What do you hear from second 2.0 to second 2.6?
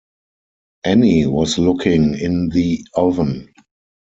in